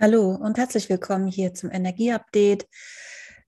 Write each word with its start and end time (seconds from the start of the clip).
Hallo 0.00 0.30
und 0.30 0.58
herzlich 0.58 0.88
willkommen 0.88 1.26
hier 1.26 1.54
zum 1.54 1.72
Energieupdate, 1.72 2.68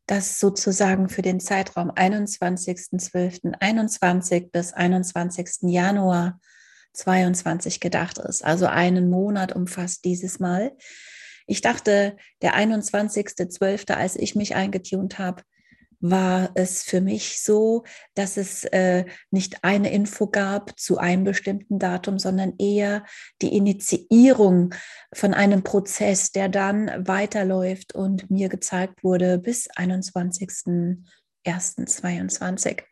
das 0.06 0.40
sozusagen 0.40 1.08
für 1.08 1.22
den 1.22 1.38
Zeitraum 1.38 1.92
21.12.21 1.92 4.50
bis 4.50 4.72
21. 4.72 5.70
Januar 5.70 6.40
22 6.94 7.78
gedacht 7.78 8.18
ist. 8.18 8.44
Also 8.44 8.66
einen 8.66 9.10
Monat 9.10 9.54
umfasst 9.54 10.04
dieses 10.04 10.40
Mal. 10.40 10.76
Ich 11.46 11.60
dachte, 11.60 12.16
der 12.42 12.56
21.12., 12.56 13.94
als 13.94 14.16
ich 14.16 14.34
mich 14.34 14.56
eingetunt 14.56 15.20
habe, 15.20 15.44
war 16.00 16.50
es 16.54 16.82
für 16.82 17.00
mich 17.00 17.42
so, 17.42 17.84
dass 18.14 18.36
es 18.36 18.64
äh, 18.64 19.04
nicht 19.30 19.62
eine 19.62 19.92
Info 19.92 20.26
gab 20.26 20.78
zu 20.78 20.98
einem 20.98 21.24
bestimmten 21.24 21.78
Datum, 21.78 22.18
sondern 22.18 22.54
eher 22.58 23.04
die 23.42 23.54
Initiierung 23.54 24.74
von 25.14 25.34
einem 25.34 25.62
Prozess, 25.62 26.32
der 26.32 26.48
dann 26.48 27.06
weiterläuft 27.06 27.94
und 27.94 28.30
mir 28.30 28.48
gezeigt 28.48 29.04
wurde 29.04 29.38
bis 29.38 29.68
21. 29.76 30.48
1.22. 31.46 32.82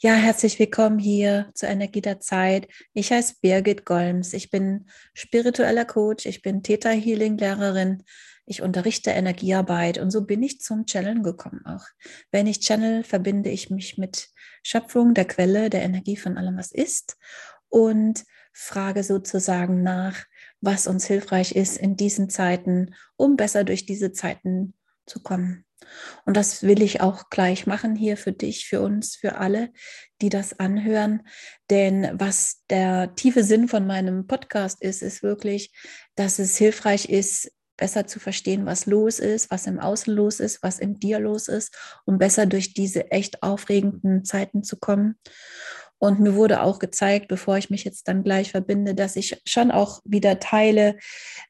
Ja, 0.00 0.14
herzlich 0.14 0.58
willkommen 0.58 0.98
hier 0.98 1.50
zur 1.54 1.68
Energie 1.68 2.00
der 2.00 2.18
Zeit. 2.18 2.66
Ich 2.92 3.12
heiße 3.12 3.36
Birgit 3.40 3.84
Golms. 3.84 4.32
Ich 4.32 4.50
bin 4.50 4.86
spiritueller 5.14 5.84
Coach. 5.84 6.26
Ich 6.26 6.42
bin 6.42 6.64
Theta 6.64 6.90
Healing 6.90 7.38
Lehrerin 7.38 8.02
ich 8.46 8.62
unterrichte 8.62 9.10
Energiearbeit 9.10 9.98
und 9.98 10.10
so 10.10 10.24
bin 10.24 10.42
ich 10.42 10.60
zum 10.60 10.86
Channeln 10.86 11.22
gekommen 11.22 11.64
auch. 11.64 11.84
Wenn 12.30 12.46
ich 12.46 12.60
channel, 12.60 13.04
verbinde 13.04 13.50
ich 13.50 13.70
mich 13.70 13.98
mit 13.98 14.28
Schöpfung, 14.62 15.14
der 15.14 15.24
Quelle, 15.24 15.70
der 15.70 15.82
Energie 15.82 16.16
von 16.16 16.36
allem, 16.36 16.56
was 16.56 16.70
ist 16.72 17.16
und 17.68 18.24
frage 18.52 19.02
sozusagen 19.02 19.82
nach, 19.82 20.24
was 20.60 20.86
uns 20.86 21.06
hilfreich 21.06 21.56
ist 21.56 21.76
in 21.76 21.96
diesen 21.96 22.30
Zeiten, 22.30 22.94
um 23.16 23.36
besser 23.36 23.64
durch 23.64 23.86
diese 23.86 24.12
Zeiten 24.12 24.74
zu 25.06 25.22
kommen. 25.22 25.64
Und 26.24 26.36
das 26.36 26.62
will 26.62 26.82
ich 26.82 27.00
auch 27.00 27.28
gleich 27.30 27.66
machen 27.66 27.94
hier 27.94 28.16
für 28.16 28.32
dich, 28.32 28.66
für 28.66 28.80
uns, 28.80 29.16
für 29.16 29.36
alle, 29.36 29.70
die 30.22 30.28
das 30.28 30.58
anhören. 30.58 31.22
Denn 31.68 32.08
was 32.14 32.62
der 32.70 33.14
tiefe 33.14 33.44
Sinn 33.44 33.68
von 33.68 33.86
meinem 33.86 34.26
Podcast 34.26 34.80
ist, 34.82 35.02
ist 35.02 35.22
wirklich, 35.22 35.72
dass 36.14 36.38
es 36.38 36.56
hilfreich 36.56 37.08
ist, 37.08 37.52
besser 37.76 38.06
zu 38.06 38.20
verstehen, 38.20 38.66
was 38.66 38.86
los 38.86 39.18
ist, 39.18 39.50
was 39.50 39.66
im 39.66 39.80
Außen 39.80 40.12
los 40.12 40.40
ist, 40.40 40.62
was 40.62 40.78
im 40.78 40.98
Dir 40.98 41.18
los 41.18 41.48
ist, 41.48 41.74
um 42.04 42.18
besser 42.18 42.46
durch 42.46 42.74
diese 42.74 43.10
echt 43.10 43.42
aufregenden 43.42 44.24
Zeiten 44.24 44.62
zu 44.62 44.78
kommen. 44.78 45.16
Und 45.98 46.20
mir 46.20 46.34
wurde 46.34 46.62
auch 46.62 46.78
gezeigt, 46.78 47.28
bevor 47.28 47.56
ich 47.56 47.70
mich 47.70 47.84
jetzt 47.84 48.08
dann 48.08 48.22
gleich 48.22 48.50
verbinde, 48.50 48.94
dass 48.94 49.16
ich 49.16 49.40
schon 49.46 49.70
auch 49.70 50.00
wieder 50.04 50.38
teile, 50.38 50.98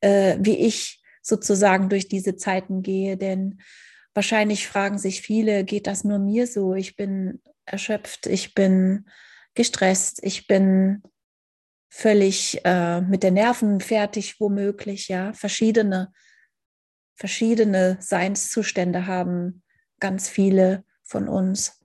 äh, 0.01 0.37
wie 0.41 0.57
ich 0.57 1.03
sozusagen 1.23 1.89
durch 1.89 2.09
diese 2.09 2.37
Zeiten 2.37 2.83
gehe. 2.83 3.17
Denn 3.17 3.61
wahrscheinlich 4.13 4.69
fragen 4.69 4.99
sich 4.99 5.23
viele, 5.23 5.65
geht 5.65 5.87
das 5.87 6.05
nur 6.05 6.19
mir 6.19 6.47
so? 6.47 6.75
Ich 6.75 6.97
bin 6.97 7.41
erschöpft, 7.65 8.27
ich 8.27 8.55
bin 8.55 9.07
gestresst, 9.55 10.21
ich 10.23 10.47
bin 10.47 11.03
völlig 11.97 12.61
äh, 12.65 13.01
mit 13.03 13.23
den 13.23 13.35
Nerven 13.35 13.81
fertig, 13.81 14.41
womöglich, 14.41 15.07
ja. 15.07 15.33
Verschiedene, 15.33 16.13
verschiedene 17.15 17.99
Seinszustände 18.01 19.07
haben 19.07 19.63
ganz 20.01 20.29
viele 20.29 20.83
von 21.05 21.29
uns. 21.29 21.81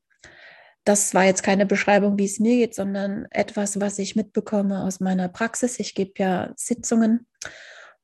Das 0.83 1.13
war 1.13 1.25
jetzt 1.25 1.43
keine 1.43 1.67
Beschreibung, 1.67 2.17
wie 2.17 2.25
es 2.25 2.39
mir 2.39 2.55
geht, 2.55 2.73
sondern 2.73 3.27
etwas, 3.29 3.79
was 3.79 3.99
ich 3.99 4.15
mitbekomme 4.15 4.83
aus 4.83 4.99
meiner 4.99 5.29
Praxis. 5.29 5.79
Ich 5.79 5.93
gebe 5.93 6.13
ja 6.17 6.53
Sitzungen 6.55 7.27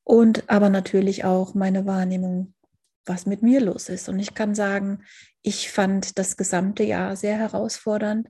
und 0.04 0.48
aber 0.48 0.68
natürlich 0.68 1.24
auch 1.24 1.54
meine 1.54 1.86
Wahrnehmung, 1.86 2.54
was 3.04 3.26
mit 3.26 3.42
mir 3.42 3.60
los 3.60 3.88
ist. 3.88 4.08
Und 4.08 4.20
ich 4.20 4.32
kann 4.32 4.54
sagen, 4.54 5.02
ich 5.42 5.72
fand 5.72 6.18
das 6.18 6.36
gesamte 6.36 6.84
Jahr 6.84 7.16
sehr 7.16 7.36
herausfordernd 7.36 8.28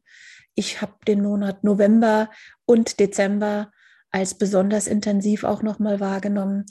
ich 0.57 0.83
habe 0.83 0.95
den 1.07 1.23
Monat 1.23 1.63
November 1.63 2.31
und 2.65 2.99
Dezember 2.99 3.71
als 4.11 4.35
besonders 4.35 4.87
intensiv 4.87 5.45
auch 5.45 5.63
nochmal 5.63 6.01
wahrgenommen. 6.01 6.65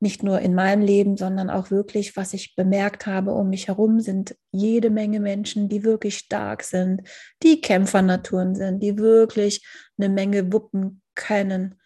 Nicht 0.00 0.22
nur 0.22 0.40
in 0.40 0.54
meinem 0.54 0.82
Leben, 0.82 1.16
sondern 1.16 1.48
auch 1.48 1.70
wirklich, 1.70 2.16
was 2.16 2.34
ich 2.34 2.56
bemerkt 2.56 3.06
habe 3.06 3.32
um 3.32 3.48
mich 3.48 3.68
herum, 3.68 4.00
sind 4.00 4.36
jede 4.50 4.90
Menge 4.90 5.20
Menschen, 5.20 5.68
die 5.68 5.84
wirklich 5.84 6.18
stark 6.18 6.62
sind, 6.62 7.02
die 7.42 7.60
Kämpfernaturen 7.60 8.54
sind, 8.54 8.82
die 8.82 8.98
wirklich 8.98 9.66
eine 9.96 10.08
Menge 10.08 10.52
wuppen 10.52 11.02
können. 11.14 11.76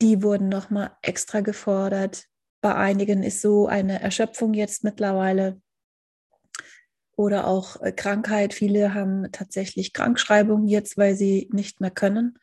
Die 0.00 0.22
wurden 0.22 0.48
nochmal 0.48 0.92
extra 1.02 1.40
gefordert. 1.40 2.24
Bei 2.60 2.74
einigen 2.74 3.22
ist 3.22 3.42
so 3.42 3.66
eine 3.66 4.00
Erschöpfung 4.00 4.54
jetzt 4.54 4.84
mittlerweile 4.84 5.60
oder 7.20 7.46
auch 7.46 7.80
äh, 7.80 7.92
Krankheit. 7.92 8.54
Viele 8.54 8.94
haben 8.94 9.30
tatsächlich 9.30 9.92
Krankschreibungen 9.92 10.66
jetzt, 10.66 10.96
weil 10.96 11.14
sie 11.14 11.48
nicht 11.52 11.80
mehr 11.80 11.90
können. 11.90 12.38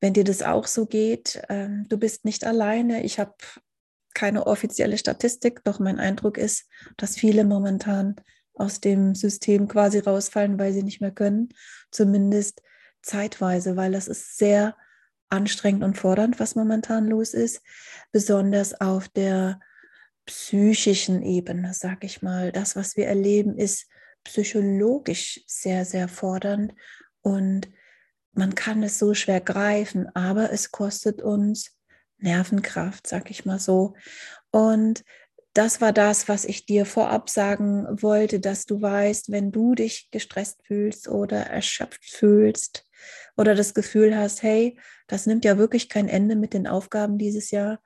Wenn 0.00 0.12
dir 0.12 0.24
das 0.24 0.42
auch 0.42 0.66
so 0.66 0.86
geht, 0.86 1.40
ähm, 1.48 1.86
du 1.88 1.98
bist 1.98 2.24
nicht 2.24 2.44
alleine. 2.44 3.04
Ich 3.04 3.18
habe 3.18 3.34
keine 4.14 4.46
offizielle 4.46 4.98
Statistik, 4.98 5.62
doch 5.64 5.78
mein 5.78 6.00
Eindruck 6.00 6.38
ist, 6.38 6.66
dass 6.96 7.16
viele 7.16 7.44
momentan 7.44 8.16
aus 8.54 8.80
dem 8.80 9.14
System 9.14 9.68
quasi 9.68 10.00
rausfallen, 10.00 10.58
weil 10.58 10.72
sie 10.72 10.82
nicht 10.82 11.00
mehr 11.00 11.12
können, 11.12 11.50
zumindest 11.92 12.62
zeitweise, 13.02 13.76
weil 13.76 13.92
das 13.92 14.08
ist 14.08 14.36
sehr 14.36 14.76
anstrengend 15.28 15.84
und 15.84 15.96
fordernd, 15.96 16.40
was 16.40 16.56
momentan 16.56 17.06
los 17.06 17.34
ist, 17.34 17.62
besonders 18.10 18.80
auf 18.80 19.08
der 19.08 19.60
psychischen 20.26 21.22
Ebene, 21.22 21.72
sag 21.72 22.02
ich 22.02 22.20
mal. 22.22 22.50
Das, 22.50 22.74
was 22.74 22.96
wir 22.96 23.06
erleben, 23.06 23.56
ist 23.56 23.86
psychologisch 24.28 25.40
sehr, 25.46 25.84
sehr 25.84 26.08
fordernd 26.08 26.74
und 27.22 27.68
man 28.32 28.54
kann 28.54 28.82
es 28.82 28.98
so 28.98 29.14
schwer 29.14 29.40
greifen, 29.40 30.14
aber 30.14 30.52
es 30.52 30.70
kostet 30.70 31.22
uns 31.22 31.76
Nervenkraft, 32.18 33.06
sag 33.06 33.30
ich 33.30 33.44
mal 33.44 33.58
so. 33.58 33.94
Und 34.50 35.02
das 35.54 35.80
war 35.80 35.92
das, 35.92 36.28
was 36.28 36.44
ich 36.44 36.66
dir 36.66 36.84
vorab 36.84 37.30
sagen 37.30 37.86
wollte, 38.02 38.38
dass 38.38 38.66
du 38.66 38.80
weißt, 38.80 39.32
wenn 39.32 39.50
du 39.50 39.74
dich 39.74 40.10
gestresst 40.10 40.64
fühlst 40.64 41.08
oder 41.08 41.38
erschöpft 41.38 42.04
fühlst 42.04 42.84
oder 43.36 43.54
das 43.54 43.74
Gefühl 43.74 44.16
hast, 44.16 44.42
hey, 44.42 44.78
das 45.06 45.26
nimmt 45.26 45.44
ja 45.44 45.58
wirklich 45.58 45.88
kein 45.88 46.08
Ende 46.08 46.36
mit 46.36 46.52
den 46.52 46.66
Aufgaben 46.66 47.18
dieses 47.18 47.50
Jahr 47.50 47.80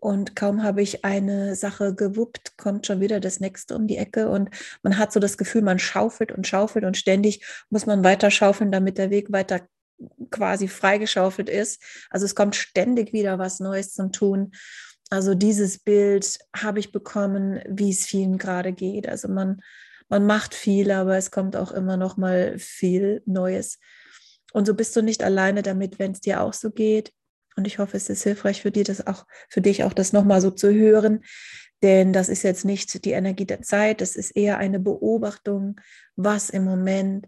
und 0.00 0.36
kaum 0.36 0.62
habe 0.62 0.80
ich 0.82 1.04
eine 1.04 1.56
Sache 1.56 1.94
gewuppt, 1.94 2.56
kommt 2.56 2.86
schon 2.86 3.00
wieder 3.00 3.20
das 3.20 3.40
nächste 3.40 3.74
um 3.74 3.86
die 3.86 3.96
Ecke 3.96 4.28
und 4.28 4.50
man 4.82 4.96
hat 4.96 5.12
so 5.12 5.20
das 5.20 5.36
Gefühl, 5.36 5.62
man 5.62 5.78
schaufelt 5.78 6.30
und 6.32 6.46
schaufelt 6.46 6.84
und 6.84 6.96
ständig 6.96 7.44
muss 7.70 7.86
man 7.86 8.04
weiter 8.04 8.30
schaufeln, 8.30 8.70
damit 8.70 8.98
der 8.98 9.10
Weg 9.10 9.32
weiter 9.32 9.66
quasi 10.30 10.68
freigeschaufelt 10.68 11.48
ist. 11.48 11.82
Also 12.10 12.26
es 12.26 12.34
kommt 12.34 12.54
ständig 12.54 13.12
wieder 13.12 13.38
was 13.38 13.58
Neues 13.58 13.94
zum 13.94 14.12
Tun. 14.12 14.52
Also 15.10 15.34
dieses 15.34 15.78
Bild 15.78 16.38
habe 16.54 16.78
ich 16.78 16.92
bekommen, 16.92 17.60
wie 17.68 17.90
es 17.90 18.06
vielen 18.06 18.38
gerade 18.38 18.72
geht. 18.72 19.08
Also 19.08 19.28
man, 19.28 19.60
man 20.08 20.26
macht 20.26 20.54
viel, 20.54 20.90
aber 20.90 21.16
es 21.16 21.30
kommt 21.30 21.56
auch 21.56 21.72
immer 21.72 21.96
noch 21.96 22.16
mal 22.16 22.58
viel 22.58 23.22
Neues. 23.26 23.78
Und 24.52 24.66
so 24.66 24.74
bist 24.74 24.94
du 24.94 25.02
nicht 25.02 25.24
alleine 25.24 25.62
damit, 25.62 25.98
wenn 25.98 26.12
es 26.12 26.20
dir 26.20 26.42
auch 26.42 26.52
so 26.52 26.70
geht. 26.70 27.12
Und 27.58 27.66
ich 27.66 27.80
hoffe, 27.80 27.96
es 27.96 28.08
ist 28.08 28.22
hilfreich 28.22 28.62
für 28.62 28.70
dich, 28.70 28.84
das 28.84 29.04
auch 29.04 29.26
für 29.48 29.60
dich 29.60 29.82
auch 29.82 29.92
das 29.92 30.12
nochmal 30.12 30.40
so 30.40 30.52
zu 30.52 30.72
hören. 30.72 31.24
Denn 31.82 32.12
das 32.12 32.28
ist 32.28 32.44
jetzt 32.44 32.64
nicht 32.64 33.04
die 33.04 33.10
Energie 33.10 33.46
der 33.46 33.62
Zeit, 33.62 34.00
das 34.00 34.14
ist 34.14 34.30
eher 34.36 34.58
eine 34.58 34.78
Beobachtung, 34.78 35.80
was 36.14 36.50
im 36.50 36.62
Moment 36.62 37.26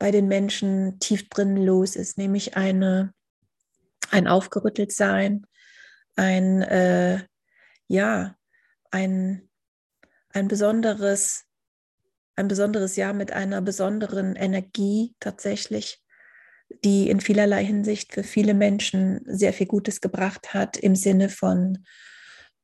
bei 0.00 0.10
den 0.10 0.26
Menschen 0.26 0.98
tief 0.98 1.28
drin 1.28 1.56
los 1.56 1.94
ist, 1.94 2.18
nämlich 2.18 2.56
eine, 2.56 3.14
ein 4.10 4.26
Aufgerütteltsein, 4.26 5.46
ein, 6.16 6.62
äh, 6.62 7.24
ja, 7.86 8.36
ein, 8.90 9.48
ein 10.30 10.48
besonderes, 10.48 11.44
ein 12.34 12.48
besonderes 12.48 12.96
Jahr 12.96 13.12
mit 13.12 13.30
einer 13.32 13.62
besonderen 13.62 14.34
Energie 14.34 15.14
tatsächlich 15.20 16.03
die 16.84 17.08
in 17.08 17.20
vielerlei 17.20 17.64
Hinsicht 17.64 18.12
für 18.12 18.24
viele 18.24 18.54
Menschen 18.54 19.20
sehr 19.26 19.52
viel 19.52 19.66
Gutes 19.66 20.00
gebracht 20.00 20.54
hat, 20.54 20.76
im 20.76 20.94
Sinne 20.94 21.28
von 21.28 21.84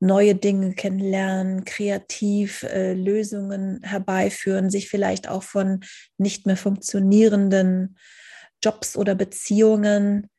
neue 0.01 0.35
Dinge 0.35 0.75
kennenlernen, 0.75 1.65
kreativ 1.65 2.63
äh, 2.63 2.95
Lösungen 2.95 3.81
herbeiführen, 3.83 4.71
sich 4.71 4.89
vielleicht 4.89 5.29
auch 5.29 5.43
von 5.43 5.81
nicht 6.17 6.47
mehr 6.47 6.57
funktionierenden 6.57 7.99
Jobs 8.63 8.97
oder 8.97 9.15
Beziehungen 9.15 10.31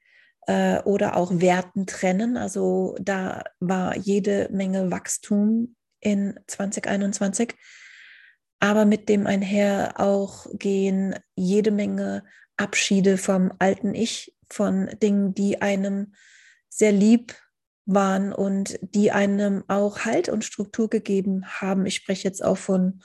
äh, 0.47 0.79
oder 0.81 1.15
auch 1.15 1.31
Werten 1.39 1.85
trennen. 1.85 2.37
Also 2.37 2.95
da 2.99 3.43
war 3.59 3.95
jede 3.97 4.49
Menge 4.51 4.89
Wachstum 4.89 5.75
in 5.99 6.39
2021, 6.47 7.53
aber 8.59 8.85
mit 8.85 9.09
dem 9.09 9.27
einher 9.27 9.93
auch 9.97 10.47
gehen 10.53 11.15
jede 11.35 11.71
Menge 11.71 12.23
Abschiede 12.61 13.17
vom 13.17 13.51
alten 13.59 13.95
Ich, 13.95 14.35
von 14.49 14.89
Dingen, 15.01 15.33
die 15.33 15.61
einem 15.61 16.13
sehr 16.69 16.91
lieb 16.91 17.35
waren 17.85 18.31
und 18.31 18.79
die 18.81 19.11
einem 19.11 19.63
auch 19.67 20.05
Halt 20.05 20.29
und 20.29 20.45
Struktur 20.45 20.89
gegeben 20.89 21.45
haben. 21.45 21.85
Ich 21.85 21.95
spreche 21.95 22.27
jetzt 22.27 22.43
auch 22.43 22.57
von 22.57 23.01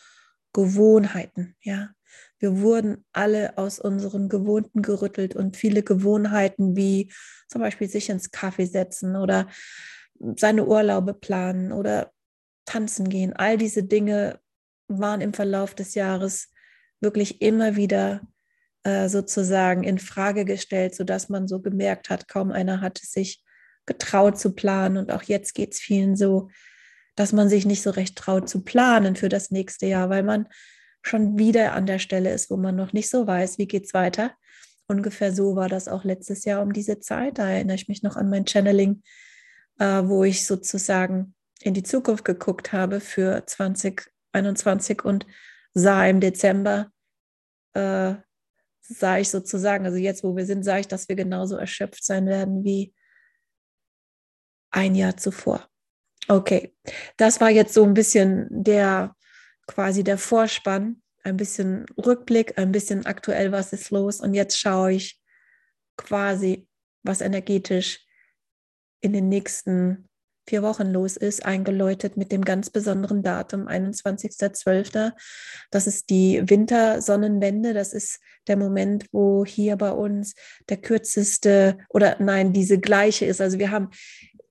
Gewohnheiten, 0.52 1.56
ja. 1.60 1.90
Wir 2.38 2.60
wurden 2.60 3.04
alle 3.12 3.56
aus 3.56 3.78
unseren 3.78 4.28
Gewohnten 4.28 4.82
gerüttelt 4.82 5.34
und 5.34 5.56
viele 5.56 5.82
Gewohnheiten 5.82 6.76
wie 6.76 7.10
zum 7.48 7.62
Beispiel 7.62 7.88
sich 7.88 8.10
ins 8.10 8.30
Kaffee 8.30 8.66
setzen 8.66 9.16
oder 9.16 9.48
seine 10.36 10.66
Urlaube 10.66 11.14
planen 11.14 11.72
oder 11.72 12.12
tanzen 12.66 13.08
gehen. 13.08 13.32
All 13.32 13.56
diese 13.56 13.84
Dinge 13.84 14.38
waren 14.88 15.22
im 15.22 15.32
Verlauf 15.32 15.74
des 15.74 15.94
Jahres 15.94 16.50
wirklich 17.00 17.40
immer 17.40 17.76
wieder 17.76 18.20
äh, 18.86 19.08
sozusagen 19.08 19.82
in 19.82 19.98
Frage 19.98 20.44
gestellt, 20.44 20.94
sodass 20.94 21.28
man 21.28 21.48
so 21.48 21.60
gemerkt 21.60 22.08
hat, 22.08 22.28
kaum 22.28 22.52
einer 22.52 22.80
hatte 22.80 23.04
sich 23.04 23.42
getraut 23.84 24.38
zu 24.38 24.52
planen. 24.54 24.96
Und 24.96 25.10
auch 25.10 25.24
jetzt 25.24 25.56
geht 25.56 25.72
es 25.72 25.80
vielen 25.80 26.14
so, 26.14 26.50
dass 27.16 27.32
man 27.32 27.48
sich 27.48 27.66
nicht 27.66 27.82
so 27.82 27.90
recht 27.90 28.16
traut 28.16 28.48
zu 28.48 28.62
planen 28.62 29.16
für 29.16 29.28
das 29.28 29.50
nächste 29.50 29.86
Jahr, 29.86 30.08
weil 30.08 30.22
man 30.22 30.46
schon 31.02 31.36
wieder 31.36 31.72
an 31.72 31.86
der 31.86 31.98
Stelle 31.98 32.32
ist, 32.32 32.48
wo 32.48 32.56
man 32.56 32.76
noch 32.76 32.92
nicht 32.92 33.10
so 33.10 33.26
weiß, 33.26 33.58
wie 33.58 33.66
geht 33.66 33.86
es 33.86 33.94
weiter. 33.94 34.32
Ungefähr 34.86 35.32
so 35.32 35.56
war 35.56 35.68
das 35.68 35.88
auch 35.88 36.04
letztes 36.04 36.44
Jahr 36.44 36.62
um 36.62 36.72
diese 36.72 37.00
Zeit. 37.00 37.38
Da 37.38 37.48
erinnere 37.48 37.74
ich 37.74 37.88
mich 37.88 38.04
noch 38.04 38.14
an 38.14 38.30
mein 38.30 38.46
Channeling, 38.46 39.02
äh, 39.80 40.02
wo 40.04 40.22
ich 40.22 40.46
sozusagen 40.46 41.34
in 41.60 41.74
die 41.74 41.82
Zukunft 41.82 42.24
geguckt 42.24 42.72
habe 42.72 43.00
für 43.00 43.44
2021 43.46 45.04
und 45.04 45.26
sah 45.74 46.06
im 46.06 46.20
Dezember, 46.20 46.92
äh, 47.74 48.14
sah 48.88 49.18
ich 49.18 49.28
sozusagen, 49.28 49.84
also 49.84 49.98
jetzt, 49.98 50.24
wo 50.24 50.36
wir 50.36 50.46
sind, 50.46 50.62
sah 50.62 50.78
ich, 50.78 50.88
dass 50.88 51.08
wir 51.08 51.16
genauso 51.16 51.56
erschöpft 51.56 52.04
sein 52.04 52.26
werden 52.26 52.64
wie 52.64 52.94
ein 54.70 54.94
Jahr 54.94 55.16
zuvor. 55.16 55.68
Okay, 56.28 56.74
das 57.16 57.40
war 57.40 57.50
jetzt 57.50 57.72
so 57.74 57.84
ein 57.84 57.94
bisschen 57.94 58.48
der 58.50 59.14
quasi 59.66 60.04
der 60.04 60.18
Vorspann, 60.18 61.02
ein 61.22 61.36
bisschen 61.36 61.86
Rückblick, 61.96 62.58
ein 62.58 62.72
bisschen 62.72 63.06
aktuell, 63.06 63.52
was 63.52 63.72
ist 63.72 63.90
los. 63.90 64.20
Und 64.20 64.34
jetzt 64.34 64.58
schaue 64.58 64.92
ich 64.92 65.20
quasi, 65.96 66.68
was 67.02 67.20
energetisch 67.20 68.06
in 69.00 69.12
den 69.12 69.28
nächsten 69.28 70.08
vier 70.46 70.62
Wochen 70.62 70.92
los 70.92 71.16
ist, 71.16 71.44
eingeläutet 71.44 72.16
mit 72.16 72.32
dem 72.32 72.44
ganz 72.44 72.70
besonderen 72.70 73.22
Datum, 73.22 73.66
21.12. 73.66 75.12
Das 75.70 75.86
ist 75.86 76.10
die 76.10 76.42
Wintersonnenwende. 76.46 77.74
Das 77.74 77.92
ist 77.92 78.20
der 78.46 78.56
Moment, 78.56 79.06
wo 79.12 79.44
hier 79.44 79.76
bei 79.76 79.90
uns 79.90 80.34
der 80.68 80.76
kürzeste 80.76 81.78
oder 81.88 82.16
nein, 82.20 82.52
diese 82.52 82.78
gleiche 82.78 83.26
ist. 83.26 83.40
Also 83.40 83.58
wir 83.58 83.70
haben 83.70 83.90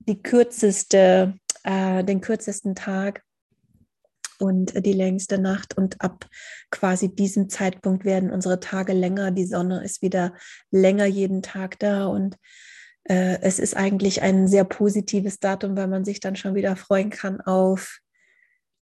die 0.00 0.22
kürzeste, 0.22 1.34
äh, 1.64 2.04
den 2.04 2.20
kürzesten 2.20 2.74
Tag 2.74 3.22
und 4.38 4.84
die 4.84 4.92
längste 4.92 5.38
Nacht. 5.38 5.76
Und 5.76 6.00
ab 6.00 6.28
quasi 6.70 7.14
diesem 7.14 7.48
Zeitpunkt 7.48 8.04
werden 8.04 8.30
unsere 8.30 8.60
Tage 8.60 8.92
länger. 8.92 9.30
Die 9.30 9.46
Sonne 9.46 9.82
ist 9.82 10.02
wieder 10.02 10.34
länger 10.70 11.06
jeden 11.06 11.42
Tag 11.42 11.78
da. 11.78 12.06
Und 12.06 12.36
äh, 13.08 13.40
es 13.42 13.58
ist 13.58 13.76
eigentlich 13.76 14.22
ein 14.22 14.48
sehr 14.48 14.64
positives 14.64 15.38
Datum, 15.38 15.76
weil 15.76 15.86
man 15.86 16.04
sich 16.04 16.20
dann 16.20 16.36
schon 16.36 16.54
wieder 16.54 16.76
freuen 16.76 17.10
kann 17.10 17.40
auf 17.40 18.00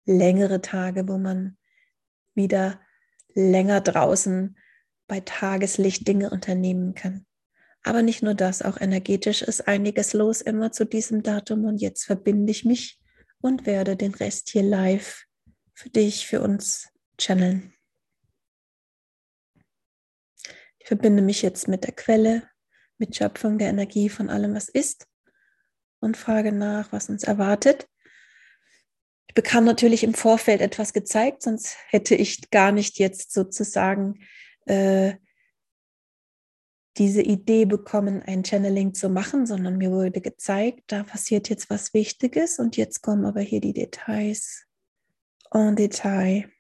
längere 0.05 0.61
Tage, 0.61 1.09
wo 1.09 1.19
man 1.19 1.57
wieder 2.35 2.81
länger 3.35 3.81
draußen 3.81 4.59
bei 5.07 5.21
Tageslicht 5.21 6.07
Dinge 6.07 6.31
unternehmen 6.31 6.95
kann. 6.95 7.27
Aber 7.83 8.03
nicht 8.03 8.23
nur 8.23 8.35
das, 8.35 8.63
auch 8.63 8.81
energetisch 8.81 9.43
ist 9.43 9.67
einiges 9.67 10.13
los 10.13 10.41
immer 10.41 10.73
zu 10.73 10.85
diesem 10.85 11.23
Datum 11.23 11.65
und 11.65 11.81
jetzt 11.81 12.05
verbinde 12.05 12.51
ich 12.51 12.65
mich 12.65 13.01
und 13.41 13.67
werde 13.67 13.97
den 13.97 14.15
Rest 14.15 14.51
hier 14.51 14.63
live 14.63 15.25
für 15.75 15.91
dich, 15.91 16.27
für 16.27 16.41
uns 16.41 16.89
channeln. 17.19 17.73
Ich 20.79 20.87
verbinde 20.87 21.23
mich 21.23 21.43
jetzt 21.43 21.67
mit 21.67 21.85
der 21.85 21.93
Quelle, 21.93 22.49
mit 23.03 23.17
Schöpfung 23.17 23.59
der 23.59 23.69
Energie 23.69 24.09
von 24.09 24.31
allem, 24.31 24.55
was 24.55 24.69
ist 24.69 25.09
und 25.99 26.17
frage 26.17 26.53
nach, 26.53 26.93
was 26.93 27.09
uns 27.09 27.25
erwartet. 27.25 27.89
Ich 29.27 29.35
bekam 29.35 29.65
natürlich 29.65 30.05
im 30.05 30.15
Vorfeld 30.15 30.61
etwas 30.61 30.93
gezeigt, 30.93 31.43
sonst 31.43 31.77
hätte 31.89 32.15
ich 32.15 32.51
gar 32.51 32.71
nicht 32.71 33.01
jetzt 33.01 33.33
sozusagen 33.33 34.21
äh, 34.67 35.15
diese 36.97 37.23
Idee 37.23 37.65
bekommen, 37.65 38.23
ein 38.23 38.45
Channeling 38.45 38.95
zu 38.95 39.09
machen, 39.09 39.47
sondern 39.47 39.79
mir 39.79 39.91
wurde 39.91 40.21
gezeigt, 40.21 40.85
da 40.87 41.03
passiert 41.03 41.49
jetzt 41.49 41.71
was 41.71 41.95
Wichtiges 41.95 42.61
und 42.61 42.77
jetzt 42.77 43.03
kommen 43.03 43.25
aber 43.25 43.41
hier 43.41 43.61
die 43.61 43.73
Details 43.73 44.65
en 45.51 45.75
Detail. 45.75 46.52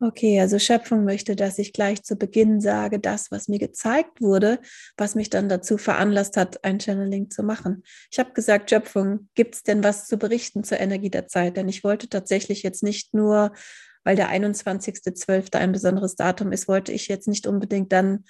Okay, 0.00 0.40
also 0.40 0.58
Schöpfung 0.58 1.04
möchte, 1.04 1.36
dass 1.36 1.58
ich 1.58 1.72
gleich 1.72 2.02
zu 2.02 2.16
Beginn 2.16 2.60
sage, 2.60 2.98
das, 2.98 3.30
was 3.30 3.46
mir 3.46 3.60
gezeigt 3.60 4.20
wurde, 4.20 4.58
was 4.96 5.14
mich 5.14 5.30
dann 5.30 5.48
dazu 5.48 5.78
veranlasst 5.78 6.36
hat, 6.36 6.64
ein 6.64 6.80
Channeling 6.80 7.30
zu 7.30 7.44
machen. 7.44 7.84
Ich 8.10 8.18
habe 8.18 8.32
gesagt, 8.32 8.70
Schöpfung, 8.70 9.28
gibt 9.34 9.54
es 9.54 9.62
denn 9.62 9.84
was 9.84 10.06
zu 10.08 10.16
berichten 10.16 10.64
zur 10.64 10.80
Energie 10.80 11.10
der 11.10 11.28
Zeit? 11.28 11.56
Denn 11.56 11.68
ich 11.68 11.84
wollte 11.84 12.08
tatsächlich 12.08 12.64
jetzt 12.64 12.82
nicht 12.82 13.14
nur, 13.14 13.52
weil 14.02 14.16
der 14.16 14.30
21.12. 14.30 15.56
ein 15.56 15.70
besonderes 15.70 16.16
Datum 16.16 16.50
ist, 16.50 16.66
wollte 16.66 16.90
ich 16.90 17.06
jetzt 17.06 17.28
nicht 17.28 17.46
unbedingt 17.46 17.92
dann 17.92 18.24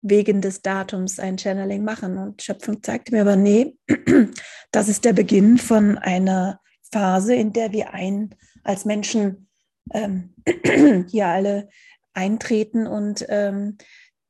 wegen 0.00 0.40
des 0.40 0.62
Datums 0.62 1.20
ein 1.20 1.38
Channeling 1.38 1.84
machen. 1.84 2.16
Und 2.16 2.40
Schöpfung 2.40 2.82
zeigte 2.82 3.14
mir 3.14 3.20
aber, 3.20 3.36
nee, 3.36 3.76
das 4.72 4.88
ist 4.88 5.04
der 5.04 5.12
Beginn 5.12 5.58
von 5.58 5.98
einer 5.98 6.60
Phase, 6.90 7.34
in 7.34 7.52
der 7.52 7.72
wir 7.72 7.92
ein, 7.92 8.34
als 8.64 8.84
Menschen 8.86 9.48
ähm, 9.92 10.34
hier 11.08 11.26
alle 11.28 11.68
eintreten 12.14 12.86
und 12.86 13.24
ähm, 13.28 13.78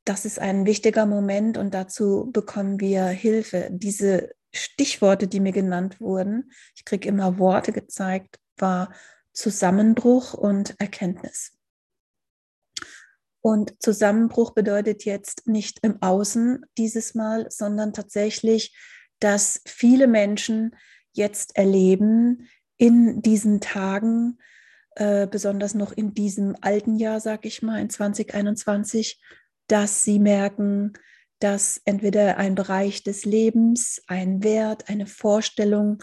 das 0.04 0.24
ist 0.24 0.38
ein 0.38 0.66
wichtiger 0.66 1.06
Moment 1.06 1.58
und 1.58 1.74
dazu 1.74 2.30
bekommen 2.32 2.80
wir 2.80 3.06
Hilfe. 3.06 3.68
Diese 3.70 4.32
Stichworte, 4.52 5.28
die 5.28 5.40
mir 5.40 5.52
genannt 5.52 6.00
wurden, 6.00 6.52
ich 6.74 6.84
kriege 6.84 7.08
immer 7.08 7.38
Worte 7.38 7.72
gezeigt, 7.72 8.38
war 8.56 8.92
Zusammenbruch 9.32 10.34
und 10.34 10.74
Erkenntnis. 10.78 11.52
Und 13.40 13.74
Zusammenbruch 13.82 14.52
bedeutet 14.52 15.04
jetzt 15.04 15.48
nicht 15.48 15.78
im 15.82 16.00
Außen 16.00 16.64
dieses 16.78 17.14
Mal, 17.14 17.46
sondern 17.50 17.92
tatsächlich, 17.92 18.76
dass 19.18 19.62
viele 19.66 20.06
Menschen 20.06 20.76
jetzt 21.12 21.56
erleben 21.56 22.48
in 22.76 23.20
diesen 23.22 23.60
Tagen, 23.60 24.38
äh, 24.96 25.26
besonders 25.26 25.74
noch 25.74 25.92
in 25.92 26.14
diesem 26.14 26.56
alten 26.60 26.96
Jahr, 26.96 27.20
sag 27.20 27.44
ich 27.44 27.62
mal, 27.62 27.80
in 27.80 27.90
2021, 27.90 29.20
dass 29.66 30.04
sie 30.04 30.18
merken, 30.18 30.92
dass 31.38 31.80
entweder 31.84 32.36
ein 32.36 32.54
Bereich 32.54 33.02
des 33.02 33.24
Lebens, 33.24 34.02
ein 34.06 34.44
Wert, 34.44 34.88
eine 34.88 35.06
Vorstellung, 35.06 36.02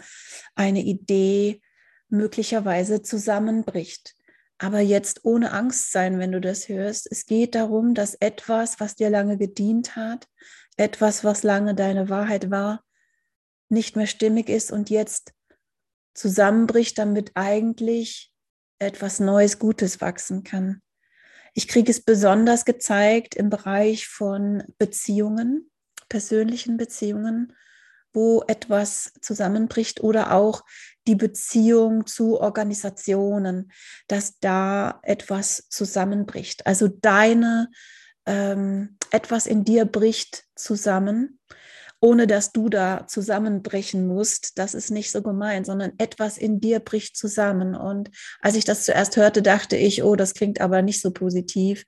eine 0.54 0.82
Idee 0.82 1.62
möglicherweise 2.08 3.02
zusammenbricht. 3.02 4.14
Aber 4.58 4.80
jetzt 4.80 5.24
ohne 5.24 5.52
Angst 5.52 5.92
sein, 5.92 6.18
wenn 6.18 6.32
du 6.32 6.40
das 6.40 6.68
hörst. 6.68 7.08
Es 7.10 7.24
geht 7.24 7.54
darum, 7.54 7.94
dass 7.94 8.14
etwas, 8.14 8.78
was 8.80 8.96
dir 8.96 9.08
lange 9.08 9.38
gedient 9.38 9.96
hat, 9.96 10.26
etwas, 10.76 11.24
was 11.24 11.42
lange 11.42 11.74
deine 11.74 12.10
Wahrheit 12.10 12.50
war, 12.50 12.84
nicht 13.70 13.96
mehr 13.96 14.06
stimmig 14.06 14.50
ist 14.50 14.70
und 14.70 14.90
jetzt 14.90 15.32
zusammenbricht, 16.12 16.98
damit 16.98 17.30
eigentlich 17.34 18.29
etwas 18.80 19.20
Neues, 19.20 19.58
Gutes 19.58 20.00
wachsen 20.00 20.42
kann. 20.42 20.82
Ich 21.54 21.68
kriege 21.68 21.90
es 21.90 22.00
besonders 22.00 22.64
gezeigt 22.64 23.34
im 23.34 23.50
Bereich 23.50 24.08
von 24.08 24.64
Beziehungen, 24.78 25.70
persönlichen 26.08 26.76
Beziehungen, 26.76 27.52
wo 28.12 28.42
etwas 28.48 29.12
zusammenbricht 29.20 30.00
oder 30.00 30.32
auch 30.32 30.64
die 31.06 31.14
Beziehung 31.14 32.06
zu 32.06 32.40
Organisationen, 32.40 33.70
dass 34.08 34.38
da 34.40 35.00
etwas 35.02 35.68
zusammenbricht. 35.68 36.66
Also 36.66 36.88
deine, 36.88 37.70
ähm, 38.26 38.96
etwas 39.10 39.46
in 39.46 39.64
dir 39.64 39.84
bricht 39.84 40.44
zusammen 40.56 41.38
ohne 42.00 42.26
dass 42.26 42.52
du 42.52 42.68
da 42.68 43.06
zusammenbrechen 43.06 44.06
musst. 44.06 44.58
Das 44.58 44.74
ist 44.74 44.90
nicht 44.90 45.10
so 45.10 45.22
gemeint, 45.22 45.66
sondern 45.66 45.92
etwas 45.98 46.38
in 46.38 46.60
dir 46.60 46.80
bricht 46.80 47.16
zusammen. 47.16 47.74
Und 47.74 48.10
als 48.40 48.56
ich 48.56 48.64
das 48.64 48.84
zuerst 48.84 49.16
hörte, 49.16 49.42
dachte 49.42 49.76
ich, 49.76 50.02
oh, 50.02 50.16
das 50.16 50.34
klingt 50.34 50.60
aber 50.60 50.80
nicht 50.80 51.02
so 51.02 51.10
positiv. 51.10 51.84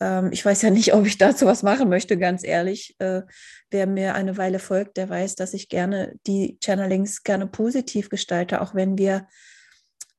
Ähm, 0.00 0.30
ich 0.32 0.44
weiß 0.44 0.62
ja 0.62 0.70
nicht, 0.70 0.94
ob 0.94 1.06
ich 1.06 1.18
dazu 1.18 1.46
was 1.46 1.64
machen 1.64 1.88
möchte, 1.88 2.16
ganz 2.16 2.44
ehrlich. 2.44 2.94
Äh, 3.00 3.22
wer 3.70 3.86
mir 3.88 4.14
eine 4.14 4.36
Weile 4.36 4.60
folgt, 4.60 4.96
der 4.96 5.08
weiß, 5.08 5.34
dass 5.34 5.54
ich 5.54 5.68
gerne 5.68 6.14
die 6.26 6.58
Channelings 6.62 7.24
gerne 7.24 7.48
positiv 7.48 8.10
gestalte, 8.10 8.60
auch 8.60 8.76
wenn 8.76 8.96
wir 8.96 9.26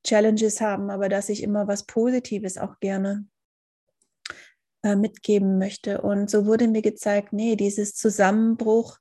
Challenges 0.05 0.59
haben, 0.59 0.89
aber 0.89 1.07
dass 1.07 1.29
ich 1.29 1.43
immer 1.43 1.67
was 1.69 1.85
Positives 1.85 2.57
auch 2.57 2.81
gerne 2.81 3.25
äh, 4.83 4.97
mitgeben 4.97 5.57
möchte. 5.57 6.01
Und 6.01 6.29
so 6.29 6.45
wurde 6.45 6.67
mir 6.67 6.81
gezeigt, 6.81 7.31
nee, 7.31 7.55
dieses 7.55 7.95
Zusammenbruch 7.95 8.97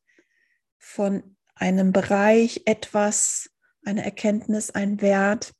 von 0.83 1.37
einem 1.55 1.93
Bereich, 1.93 2.63
etwas, 2.67 3.49
eine 3.85 4.05
Erkenntnis, 4.05 4.71
ein 4.71 5.01
Wert 5.01 5.55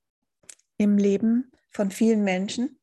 im 0.77 0.99
Leben 0.99 1.53
von 1.71 1.91
vielen 1.91 2.25
Menschen, 2.25 2.81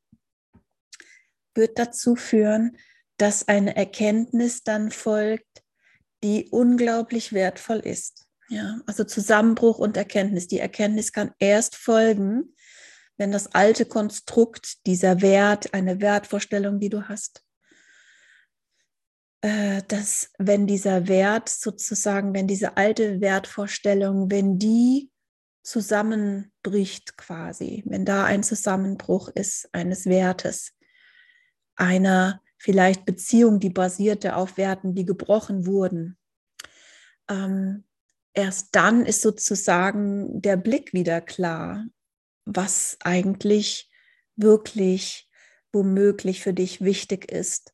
wird 1.53 1.77
dazu 1.77 2.15
führen, 2.15 2.77
dass 3.17 3.47
eine 3.47 3.75
Erkenntnis 3.75 4.63
dann 4.63 4.89
folgt, 4.89 5.63
die 6.23 6.47
unglaublich 6.49 7.33
wertvoll 7.33 7.79
ist. 7.79 8.25
Ja, 8.47 8.79
also 8.87 9.03
Zusammenbruch 9.03 9.77
und 9.77 9.95
Erkenntnis. 9.97 10.47
Die 10.47 10.59
Erkenntnis 10.59 11.11
kann 11.11 11.33
erst 11.39 11.75
folgen, 11.75 12.55
wenn 13.17 13.31
das 13.31 13.47
alte 13.53 13.85
Konstrukt, 13.85 14.85
dieser 14.87 15.21
Wert, 15.21 15.73
eine 15.73 15.99
Wertvorstellung, 15.99 16.79
die 16.79 16.89
du 16.89 17.07
hast, 17.09 17.43
dass 19.41 20.31
wenn 20.37 20.67
dieser 20.67 21.07
Wert 21.07 21.47
sozusagen, 21.47 22.33
wenn 22.33 22.47
diese 22.47 22.75
alte 22.75 23.21
Wertvorstellung, 23.21 24.29
wenn 24.29 24.59
die 24.59 25.11
zusammenbricht 25.63 27.15
quasi, 27.15 27.83
wenn 27.85 28.03
da 28.03 28.25
ein 28.25 28.43
Zusammenbruch 28.43 29.29
ist 29.29 29.69
eines 29.71 30.07
Wertes, 30.07 30.73
einer 31.75 32.41
vielleicht 32.57 33.05
Beziehung, 33.05 33.59
die 33.59 33.69
basierte 33.69 34.35
auf 34.35 34.57
Werten, 34.57 34.93
die 34.93 35.05
gebrochen 35.05 35.65
wurden, 35.65 36.17
ähm, 37.29 37.85
erst 38.33 38.75
dann 38.75 39.05
ist 39.05 39.21
sozusagen 39.21 40.41
der 40.41 40.57
Blick 40.57 40.91
wieder 40.91 41.21
klar, 41.21 41.85
was 42.43 42.97
eigentlich 43.01 43.89
wirklich 44.35 45.29
womöglich 45.71 46.41
für 46.41 46.53
dich 46.53 46.81
wichtig 46.81 47.31
ist 47.31 47.73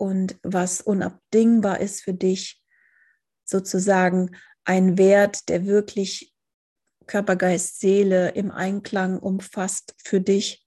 und 0.00 0.38
was 0.42 0.80
unabdingbar 0.80 1.80
ist 1.80 2.00
für 2.02 2.14
dich, 2.14 2.62
sozusagen 3.44 4.34
ein 4.64 4.96
Wert, 4.96 5.50
der 5.50 5.66
wirklich 5.66 6.34
Körper, 7.06 7.36
Geist, 7.36 7.80
Seele 7.80 8.30
im 8.30 8.50
Einklang 8.50 9.18
umfasst 9.18 9.94
für 10.02 10.22
dich 10.22 10.66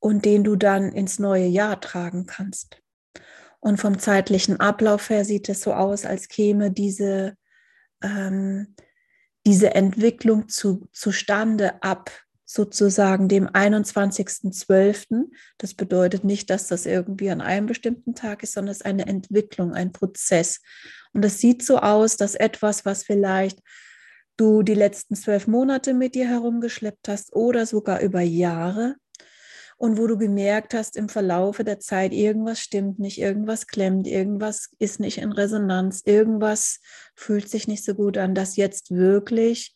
und 0.00 0.24
den 0.24 0.42
du 0.42 0.56
dann 0.56 0.90
ins 0.92 1.20
neue 1.20 1.46
Jahr 1.46 1.80
tragen 1.80 2.26
kannst. 2.26 2.82
Und 3.60 3.78
vom 3.78 4.00
zeitlichen 4.00 4.58
Ablauf 4.58 5.08
her 5.08 5.24
sieht 5.24 5.48
es 5.48 5.60
so 5.60 5.72
aus, 5.72 6.04
als 6.04 6.26
käme 6.26 6.72
diese, 6.72 7.36
ähm, 8.02 8.74
diese 9.46 9.74
Entwicklung 9.74 10.48
zu, 10.48 10.88
zustande 10.92 11.80
ab 11.80 12.10
sozusagen 12.52 13.28
dem 13.28 13.46
21.12. 13.46 15.26
Das 15.58 15.74
bedeutet 15.74 16.24
nicht, 16.24 16.50
dass 16.50 16.66
das 16.66 16.84
irgendwie 16.84 17.30
an 17.30 17.40
einem 17.40 17.66
bestimmten 17.66 18.14
Tag 18.14 18.42
ist, 18.42 18.54
sondern 18.54 18.72
es 18.72 18.78
ist 18.78 18.86
eine 18.86 19.06
Entwicklung, 19.06 19.72
ein 19.72 19.92
Prozess. 19.92 20.60
Und 21.12 21.24
es 21.24 21.38
sieht 21.38 21.64
so 21.64 21.78
aus, 21.78 22.16
dass 22.16 22.34
etwas, 22.34 22.84
was 22.84 23.04
vielleicht 23.04 23.60
du 24.36 24.62
die 24.62 24.74
letzten 24.74 25.14
zwölf 25.14 25.46
Monate 25.46 25.94
mit 25.94 26.14
dir 26.14 26.26
herumgeschleppt 26.26 27.08
hast 27.08 27.34
oder 27.34 27.66
sogar 27.66 28.00
über 28.00 28.20
Jahre, 28.20 28.96
und 29.76 29.96
wo 29.96 30.06
du 30.06 30.18
gemerkt 30.18 30.74
hast 30.74 30.94
im 30.94 31.08
Verlaufe 31.08 31.64
der 31.64 31.80
Zeit, 31.80 32.12
irgendwas 32.12 32.60
stimmt 32.60 32.98
nicht, 32.98 33.16
irgendwas 33.16 33.66
klemmt, 33.66 34.06
irgendwas 34.06 34.68
ist 34.78 35.00
nicht 35.00 35.16
in 35.16 35.32
Resonanz, 35.32 36.02
irgendwas 36.04 36.80
fühlt 37.14 37.48
sich 37.48 37.66
nicht 37.66 37.82
so 37.82 37.94
gut 37.94 38.18
an, 38.18 38.34
dass 38.34 38.56
jetzt 38.56 38.90
wirklich 38.90 39.74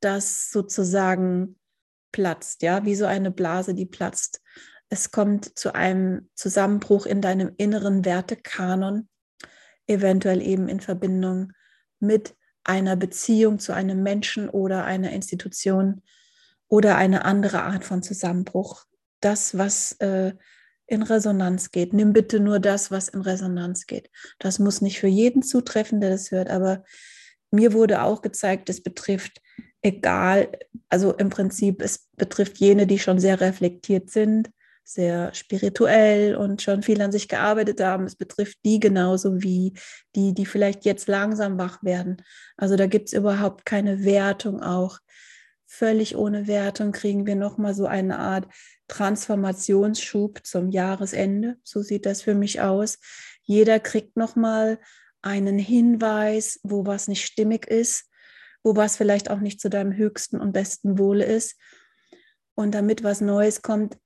das 0.00 0.50
sozusagen 0.50 1.56
platzt, 2.12 2.62
ja, 2.62 2.84
wie 2.84 2.94
so 2.94 3.06
eine 3.06 3.30
Blase, 3.30 3.74
die 3.74 3.86
platzt. 3.86 4.40
Es 4.88 5.10
kommt 5.10 5.58
zu 5.58 5.74
einem 5.74 6.30
Zusammenbruch 6.34 7.06
in 7.06 7.20
deinem 7.20 7.52
inneren 7.56 8.04
Wertekanon, 8.04 9.08
eventuell 9.86 10.42
eben 10.42 10.68
in 10.68 10.80
Verbindung 10.80 11.52
mit 12.00 12.34
einer 12.64 12.96
Beziehung 12.96 13.58
zu 13.58 13.72
einem 13.72 14.02
Menschen 14.02 14.48
oder 14.48 14.84
einer 14.84 15.10
Institution 15.12 16.02
oder 16.68 16.96
eine 16.96 17.24
andere 17.24 17.62
Art 17.62 17.84
von 17.84 18.02
Zusammenbruch 18.02 18.84
das, 19.20 19.56
was 19.56 19.92
äh, 20.00 20.32
in 20.86 21.02
Resonanz 21.02 21.70
geht. 21.70 21.92
Nimm 21.92 22.12
bitte 22.12 22.40
nur 22.40 22.60
das, 22.60 22.90
was 22.90 23.08
in 23.08 23.20
Resonanz 23.20 23.86
geht. 23.86 24.10
Das 24.38 24.58
muss 24.58 24.80
nicht 24.80 25.00
für 25.00 25.08
jeden 25.08 25.42
zutreffen, 25.42 26.00
der 26.00 26.10
das 26.10 26.30
hört, 26.30 26.48
aber 26.50 26.84
mir 27.50 27.72
wurde 27.72 28.02
auch 28.02 28.22
gezeigt, 28.22 28.68
es 28.68 28.82
betrifft 28.82 29.40
egal, 29.82 30.50
also 30.88 31.14
im 31.14 31.28
Prinzip, 31.28 31.82
es 31.82 32.08
betrifft 32.16 32.58
jene, 32.58 32.86
die 32.86 32.98
schon 32.98 33.18
sehr 33.18 33.40
reflektiert 33.40 34.10
sind, 34.10 34.50
sehr 34.84 35.34
spirituell 35.34 36.34
und 36.34 36.62
schon 36.62 36.82
viel 36.82 37.02
an 37.02 37.12
sich 37.12 37.28
gearbeitet 37.28 37.80
haben. 37.80 38.04
Es 38.04 38.16
betrifft 38.16 38.58
die 38.64 38.80
genauso 38.80 39.42
wie 39.42 39.74
die, 40.16 40.32
die 40.32 40.46
vielleicht 40.46 40.86
jetzt 40.86 41.08
langsam 41.08 41.58
wach 41.58 41.82
werden. 41.82 42.22
Also 42.56 42.76
da 42.76 42.86
gibt 42.86 43.08
es 43.08 43.12
überhaupt 43.12 43.66
keine 43.66 44.04
Wertung 44.04 44.62
auch. 44.62 44.98
Völlig 45.66 46.16
ohne 46.16 46.46
Wertung 46.46 46.92
kriegen 46.92 47.26
wir 47.26 47.36
nochmal 47.36 47.74
so 47.74 47.84
eine 47.84 48.18
Art 48.18 48.46
Transformationsschub 48.88 50.40
zum 50.46 50.70
Jahresende. 50.70 51.58
So 51.62 51.82
sieht 51.82 52.06
das 52.06 52.22
für 52.22 52.34
mich 52.34 52.62
aus. 52.62 52.98
Jeder 53.42 53.80
kriegt 53.80 54.16
nochmal 54.16 54.78
einen 55.20 55.58
Hinweis, 55.58 56.60
wo 56.62 56.86
was 56.86 57.08
nicht 57.08 57.26
stimmig 57.26 57.66
ist, 57.66 58.07
wo 58.68 58.76
was 58.76 58.98
vielleicht 58.98 59.30
auch 59.30 59.40
nicht 59.40 59.62
zu 59.62 59.70
deinem 59.70 59.94
höchsten 59.94 60.38
und 60.38 60.52
besten 60.52 60.98
Wohle 60.98 61.24
ist. 61.24 61.56
Und 62.54 62.74
damit 62.74 63.02
was 63.02 63.22
Neues 63.22 63.62
kommt, 63.62 63.96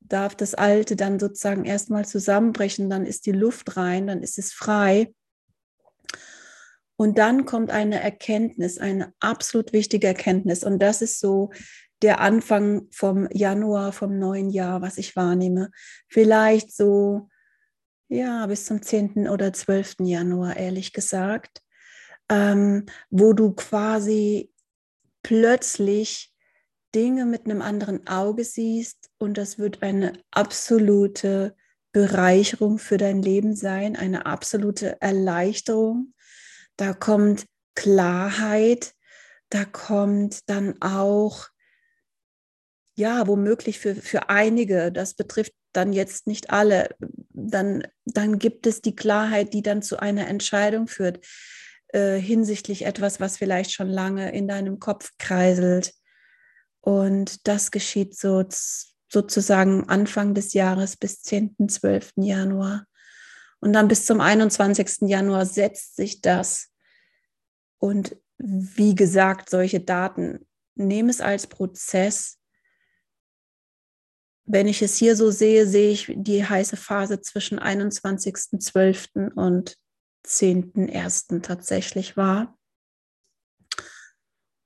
darf 0.00 0.34
das 0.34 0.54
Alte 0.54 0.96
dann 0.96 1.20
sozusagen 1.20 1.64
erstmal 1.64 2.04
zusammenbrechen, 2.04 2.90
dann 2.90 3.06
ist 3.06 3.26
die 3.26 3.32
Luft 3.32 3.76
rein, 3.76 4.08
dann 4.08 4.20
ist 4.20 4.38
es 4.38 4.52
frei. 4.52 5.14
Und 6.96 7.18
dann 7.18 7.44
kommt 7.44 7.70
eine 7.70 8.00
Erkenntnis, 8.00 8.78
eine 8.78 9.12
absolut 9.20 9.72
wichtige 9.72 10.08
Erkenntnis. 10.08 10.64
Und 10.64 10.80
das 10.80 11.00
ist 11.00 11.20
so 11.20 11.52
der 12.02 12.20
Anfang 12.20 12.88
vom 12.90 13.28
Januar, 13.30 13.92
vom 13.92 14.18
neuen 14.18 14.50
Jahr, 14.50 14.82
was 14.82 14.98
ich 14.98 15.14
wahrnehme. 15.14 15.70
Vielleicht 16.08 16.74
so, 16.74 17.28
ja, 18.08 18.46
bis 18.46 18.64
zum 18.64 18.82
10. 18.82 19.28
oder 19.28 19.52
12. 19.52 19.96
Januar, 20.00 20.56
ehrlich 20.56 20.92
gesagt, 20.92 21.62
ähm, 22.28 22.86
wo 23.10 23.32
du 23.32 23.52
quasi 23.52 24.52
plötzlich 25.22 26.32
Dinge 26.94 27.24
mit 27.24 27.44
einem 27.44 27.62
anderen 27.62 28.06
Auge 28.06 28.44
siehst 28.44 29.10
und 29.18 29.38
das 29.38 29.58
wird 29.58 29.82
eine 29.82 30.12
absolute 30.30 31.56
Bereicherung 31.92 32.78
für 32.78 32.98
dein 32.98 33.22
Leben 33.22 33.54
sein, 33.54 33.96
eine 33.96 34.26
absolute 34.26 35.00
Erleichterung. 35.00 36.14
Da 36.76 36.92
kommt 36.92 37.46
Klarheit, 37.74 38.94
da 39.48 39.64
kommt 39.64 40.48
dann 40.48 40.80
auch 40.80 41.48
ja, 42.94 43.26
womöglich 43.26 43.78
für, 43.78 43.94
für 43.94 44.28
einige, 44.28 44.92
das 44.92 45.14
betrifft 45.14 45.54
dann 45.72 45.92
jetzt 45.92 46.26
nicht 46.26 46.50
alle, 46.50 46.94
dann, 47.30 47.86
dann 48.04 48.38
gibt 48.38 48.66
es 48.66 48.82
die 48.82 48.94
Klarheit, 48.94 49.54
die 49.54 49.62
dann 49.62 49.80
zu 49.80 49.98
einer 49.98 50.28
Entscheidung 50.28 50.86
führt 50.88 51.24
äh, 51.92 52.18
hinsichtlich 52.18 52.84
etwas, 52.84 53.20
was 53.20 53.36
vielleicht 53.36 53.72
schon 53.72 53.88
lange 53.88 54.32
in 54.32 54.48
deinem 54.48 54.78
Kopf 54.78 55.10
kreiselt. 55.18 55.94
Und 56.80 57.46
das 57.46 57.70
geschieht 57.70 58.16
so 58.16 58.44
sozusagen 59.08 59.88
Anfang 59.88 60.34
des 60.34 60.52
Jahres 60.52 60.96
bis 60.96 61.22
10., 61.22 61.68
12. 61.68 62.12
Januar. 62.16 62.86
Und 63.60 63.72
dann 63.72 63.88
bis 63.88 64.06
zum 64.06 64.20
21. 64.20 65.08
Januar 65.08 65.46
setzt 65.46 65.96
sich 65.96 66.20
das. 66.20 66.68
Und 67.78 68.16
wie 68.38 68.94
gesagt, 68.94 69.50
solche 69.50 69.80
Daten, 69.80 70.46
nehme 70.74 71.10
es 71.10 71.20
als 71.20 71.46
Prozess 71.46 72.38
wenn 74.44 74.66
ich 74.66 74.82
es 74.82 74.96
hier 74.96 75.16
so 75.16 75.30
sehe, 75.30 75.66
sehe 75.66 75.90
ich 75.90 76.12
die 76.14 76.44
heiße 76.44 76.76
Phase 76.76 77.20
zwischen 77.20 77.58
21.12. 77.60 79.32
und 79.34 79.76
10.01. 80.26 81.42
tatsächlich 81.42 82.16
wahr. 82.16 82.58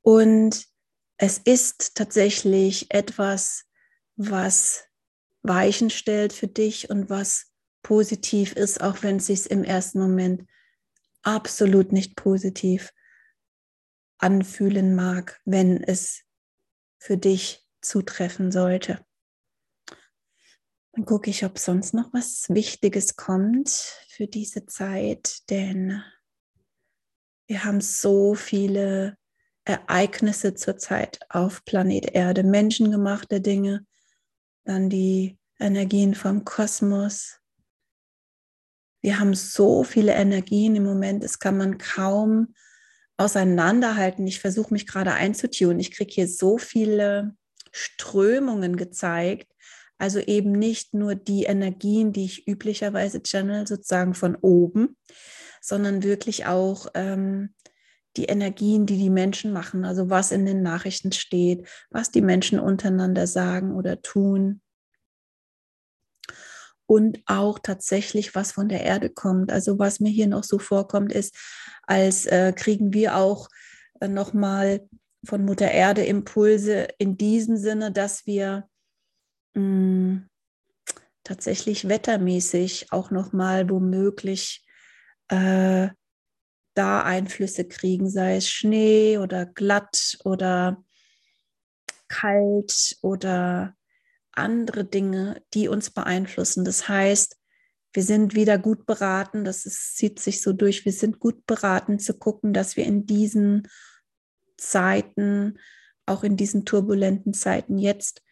Und 0.03 0.67
es 1.19 1.39
ist 1.39 1.95
tatsächlich 1.95 2.91
etwas, 2.91 3.65
was 4.17 4.85
Weichen 5.43 5.91
stellt 5.91 6.33
für 6.33 6.49
dich 6.49 6.91
und 6.91 7.09
was 7.09 7.53
positiv 7.83 8.53
ist, 8.53 8.81
auch 8.81 9.03
wenn 9.03 9.17
es 9.17 9.27
sich 9.27 9.51
im 9.51 9.65
ersten 9.65 10.01
Moment 10.01 10.49
absolut 11.23 11.93
nicht 11.93 12.17
positiv 12.17 12.93
anfühlen 14.19 14.95
mag, 14.95 15.41
wenn 15.45 15.83
es 15.83 16.25
für 16.99 17.17
dich 17.17 17.65
zutreffen 17.81 18.51
sollte. 18.51 19.06
Dann 20.97 21.05
gucke 21.05 21.29
ich, 21.29 21.45
ob 21.45 21.59
sonst 21.59 21.93
noch 21.93 22.15
was 22.15 22.49
Wichtiges 22.49 23.17
kommt 23.17 23.69
für 24.09 24.27
diese 24.27 24.65
Zeit, 24.65 25.51
denn 25.51 26.03
wir 27.47 27.65
haben 27.65 27.83
so 27.83 28.35
viele 28.35 29.19
Ereignisse 29.67 30.55
zurzeit 30.55 31.21
auf 31.29 31.67
Planet 31.67 32.15
Erde, 32.15 32.45
menschengemachte 32.45 33.43
Dinge, 33.43 33.85
dann 34.65 34.89
die 34.89 35.39
Energien 35.61 36.15
vom 36.15 36.47
Kosmos. 36.47 37.41
wir 39.03 39.21
haben 39.21 39.35
so 39.35 39.85
viele 39.85 40.15
Energien 40.15 40.77
im 40.77 40.85
Moment, 40.85 41.23
das 41.23 41.39
kann 41.39 41.59
man 41.59 41.77
kaum 41.77 42.55
auseinanderhalten. 43.19 44.27
Ich 44.27 44.41
versuche 44.41 44.73
mich 44.73 44.87
gerade 44.87 45.13
einzutun. 45.13 45.79
Ich 45.79 45.91
kriege 45.91 46.13
hier 46.13 46.29
so 46.29 46.57
viele 46.57 47.37
Strömungen 47.71 48.77
gezeigt. 48.77 49.53
Also 49.99 50.21
eben 50.21 50.53
nicht 50.53 50.95
nur 50.95 51.15
die 51.15 51.45
Energien, 51.45 52.13
die 52.13 52.25
ich 52.27 52.47
üblicherweise 52.47 53.23
channel, 53.23 53.67
sozusagen 53.67 54.15
von 54.15 54.37
oben, 54.37 54.97
sondern 55.61 56.03
wirklich 56.03 56.47
auch 56.47 56.89
ähm, 56.95 57.55
die 58.17 58.27
Energien, 58.27 58.87
die 58.87 58.99
die 58.99 59.11
Menschen 59.11 59.53
machen. 59.53 59.85
Also 59.85 60.11
was 60.11 60.33
in 60.33 60.47
den 60.47 60.63
Nachrichten 60.63 61.13
steht, 61.13 61.69
was 61.91 62.11
die 62.11 62.23
Menschen 62.23 62.59
untereinander 62.59 63.27
sagen 63.27 63.75
oder 63.75 64.03
tun 64.03 64.61
und 66.87 67.21
auch 67.27 67.59
tatsächlich 67.59 68.35
was 68.35 68.53
von 68.53 68.69
der 68.69 68.83
Erde 68.83 69.11
kommt. 69.11 69.51
Also 69.51 69.79
was 69.79 70.01
mir 70.01 70.11
hier 70.11 70.29
noch 70.29 70.45
so 70.45 70.59
vorkommt, 70.59 71.13
ist, 71.13 71.37
als 71.83 72.27
äh, 72.27 72.53
kriegen 72.55 72.93
wir 72.93 73.17
auch 73.17 73.49
äh, 74.01 74.09
nochmal 74.09 74.89
von 75.25 75.45
Mutter 75.45 75.71
Erde 75.71 76.05
Impulse 76.05 76.89
in 76.99 77.17
diesem 77.17 77.57
Sinne, 77.57 77.91
dass 77.91 78.27
wir 78.27 78.69
mm, 79.57 80.29
tatsächlich 81.25 81.89
wettermäßig 81.89 82.93
auch 82.93 83.11
nochmal 83.11 83.69
womöglich 83.69 84.65
äh, 85.29 85.89
da 86.75 87.03
Einflüsse 87.03 87.67
kriegen, 87.67 88.09
sei 88.09 88.37
es 88.37 88.49
Schnee 88.49 89.19
oder 89.19 89.47
glatt 89.47 90.19
oder 90.25 90.85
kalt 92.09 92.97
oder 93.03 93.75
andere 94.33 94.85
Dinge, 94.85 95.43
die 95.55 95.69
uns 95.69 95.91
beeinflussen. 95.91 96.65
Das 96.65 96.89
heißt, 96.89 97.37
wir 97.93 98.03
sind 98.03 98.35
wieder 98.35 98.59
gut 98.59 98.85
beraten, 98.85 99.45
das 99.45 99.65
ist, 99.65 99.97
zieht 99.97 100.21
sich 100.21 100.43
so 100.43 100.53
durch, 100.53 100.85
wir 100.85 100.93
sind 100.93 101.19
gut 101.19 101.47
beraten 101.47 101.99
zu 101.99 102.19
gucken, 102.19 102.53
dass 102.53 102.77
wir 102.77 102.85
in 102.85 103.07
diesen 103.07 103.69
Zeiten, 104.59 105.59
auch 106.05 106.23
in 106.23 106.37
diesen 106.37 106.67
turbulenten 106.67 107.33
Zeiten 107.33 107.79
jetzt, 107.79 108.23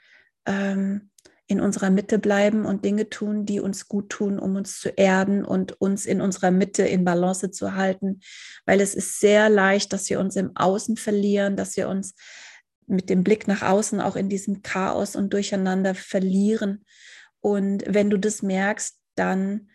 ähm, 0.45 1.11
in 1.47 1.61
unserer 1.61 1.91
Mitte 1.91 2.19
bleiben 2.19 2.65
und 2.65 2.85
Dinge 2.85 3.11
tun, 3.11 3.45
die 3.45 3.61
uns 3.61 3.87
gut 3.87 4.09
tun, 4.09 4.39
um 4.39 4.57
uns 4.57 4.81
zu 4.81 4.89
erden 4.89 5.45
und 5.45 5.79
uns 5.81 6.07
in 6.07 6.21
unserer 6.21 6.51
Mitte 6.51 6.85
in 6.85 7.05
Balance 7.05 7.51
zu 7.51 7.75
halten. 7.75 8.21
Weil 8.65 8.81
es 8.81 8.95
ist 8.95 9.21
sehr 9.21 9.51
leicht, 9.51 9.93
dass 9.93 10.09
wir 10.09 10.21
uns 10.21 10.37
im 10.37 10.57
Außen 10.57 10.97
verlieren, 10.97 11.57
dass 11.57 11.77
wir 11.77 11.89
uns 11.89 12.15
mit 12.87 13.11
dem 13.11 13.25
Blick 13.25 13.47
nach 13.47 13.63
außen 13.63 14.01
auch 14.01 14.17
in 14.17 14.29
diesem 14.29 14.63
Chaos 14.63 15.17
und 15.17 15.33
Durcheinander 15.33 15.95
verlieren. 15.95 16.85
Und 17.41 17.85
wenn 17.87 18.09
du 18.09 18.19
das 18.19 18.43
merkst, 18.43 18.97
dann 19.15 19.69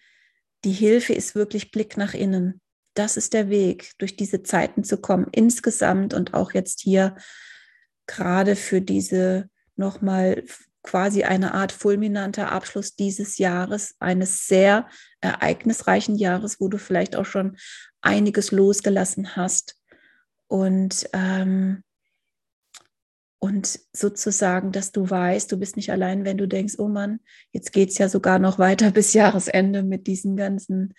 die 0.65 0.71
Hilfe 0.71 1.13
ist 1.13 1.35
wirklich 1.35 1.71
Blick 1.71 1.97
nach 1.97 2.13
innen. 2.13 2.61
Das 2.95 3.15
ist 3.15 3.33
der 3.33 3.49
Weg, 3.49 3.93
durch 3.99 4.15
diese 4.15 4.43
Zeiten 4.43 4.83
zu 4.83 4.97
kommen, 4.97 5.27
insgesamt 5.31 6.13
und 6.13 6.33
auch 6.33 6.53
jetzt 6.53 6.81
hier 6.81 7.15
gerade 8.07 8.55
für 8.55 8.81
diese 8.81 9.49
nochmal 9.75 10.43
quasi 10.89 11.23
eine 11.23 11.53
Art 11.53 11.71
fulminanter 11.71 12.51
Abschluss 12.51 12.95
dieses 12.95 13.37
Jahres, 13.37 13.95
eines 13.99 14.47
sehr 14.47 14.89
ereignisreichen 15.21 16.15
Jahres, 16.15 16.59
wo 16.59 16.67
du 16.67 16.79
vielleicht 16.79 17.15
auch 17.15 17.25
schon 17.25 17.57
einiges 18.01 18.49
losgelassen 18.49 19.35
hast. 19.35 19.75
Und 20.47 21.07
ähm, 21.13 21.83
und 23.37 23.79
sozusagen, 23.93 24.71
dass 24.71 24.91
du 24.91 25.07
weißt, 25.07 25.51
du 25.51 25.57
bist 25.57 25.77
nicht 25.77 25.91
allein, 25.91 26.25
wenn 26.25 26.39
du 26.39 26.47
denkst, 26.47 26.73
oh 26.79 26.87
Mann, 26.87 27.19
jetzt 27.51 27.71
geht 27.71 27.89
es 27.89 27.99
ja 27.99 28.09
sogar 28.09 28.39
noch 28.39 28.57
weiter 28.57 28.89
bis 28.99 29.13
Jahresende 29.13 29.83
mit 29.83 30.07
diesen 30.07 30.35
ganzen 30.35 30.95